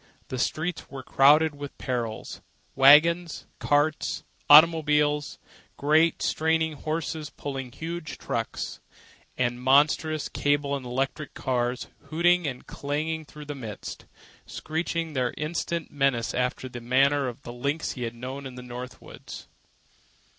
The 0.29 0.39
streets 0.39 0.89
were 0.89 1.03
crowded 1.03 1.53
with 1.53 1.77
perils—waggons, 1.77 3.45
carts, 3.59 4.23
automobiles; 4.49 5.37
great, 5.77 6.23
straining 6.23 6.73
horses 6.73 7.29
pulling 7.29 7.71
huge 7.71 8.17
trucks; 8.17 8.79
and 9.37 9.61
monstrous 9.61 10.27
cable 10.27 10.75
and 10.75 10.87
electric 10.87 11.35
cars 11.35 11.85
hooting 12.05 12.47
and 12.47 12.65
clanging 12.65 13.25
through 13.25 13.45
the 13.45 13.53
midst, 13.53 14.07
screeching 14.47 15.13
their 15.13 15.29
insistent 15.37 15.91
menace 15.91 16.33
after 16.33 16.67
the 16.67 16.81
manner 16.81 17.27
of 17.27 17.43
the 17.43 17.53
lynxes 17.53 17.93
he 17.93 18.01
had 18.01 18.15
known 18.15 18.47
in 18.47 18.55
the 18.55 18.63
northern 18.63 18.97
woods. 19.01 19.47